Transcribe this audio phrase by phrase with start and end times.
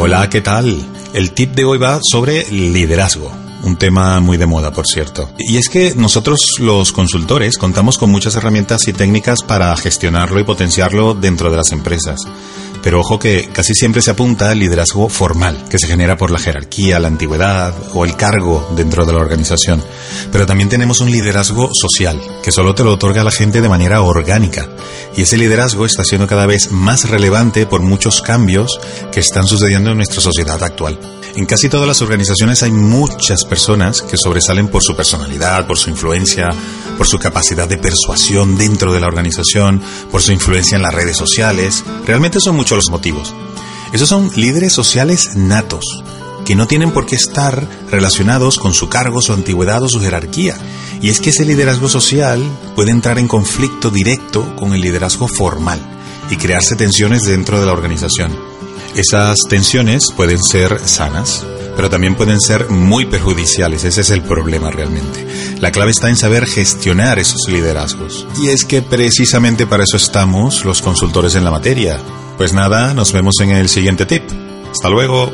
[0.00, 0.80] Hola, ¿qué tal?
[1.12, 3.32] El tip de hoy va sobre liderazgo.
[3.64, 5.28] Un tema muy de moda, por cierto.
[5.36, 10.44] Y es que nosotros los consultores contamos con muchas herramientas y técnicas para gestionarlo y
[10.44, 12.20] potenciarlo dentro de las empresas.
[12.88, 16.38] Pero ojo que casi siempre se apunta al liderazgo formal, que se genera por la
[16.38, 19.84] jerarquía, la antigüedad o el cargo dentro de la organización.
[20.32, 24.00] Pero también tenemos un liderazgo social, que solo te lo otorga la gente de manera
[24.00, 24.66] orgánica.
[25.14, 28.80] Y ese liderazgo está siendo cada vez más relevante por muchos cambios
[29.12, 30.98] que están sucediendo en nuestra sociedad actual.
[31.36, 35.90] En casi todas las organizaciones hay muchas personas que sobresalen por su personalidad, por su
[35.90, 36.48] influencia,
[36.98, 39.80] por su capacidad de persuasión dentro de la organización,
[40.10, 41.84] por su influencia en las redes sociales.
[42.04, 43.32] Realmente son muchos los motivos.
[43.92, 46.04] Esos son líderes sociales natos,
[46.44, 50.56] que no tienen por qué estar relacionados con su cargo, su antigüedad o su jerarquía.
[51.00, 52.42] Y es que ese liderazgo social
[52.74, 55.78] puede entrar en conflicto directo con el liderazgo formal
[56.30, 58.36] y crearse tensiones dentro de la organización.
[58.94, 61.44] Esas tensiones pueden ser sanas,
[61.78, 63.84] pero también pueden ser muy perjudiciales.
[63.84, 65.24] Ese es el problema realmente.
[65.60, 68.26] La clave está en saber gestionar esos liderazgos.
[68.36, 72.00] Y es que precisamente para eso estamos los consultores en la materia.
[72.36, 74.24] Pues nada, nos vemos en el siguiente tip.
[74.72, 75.30] Hasta luego.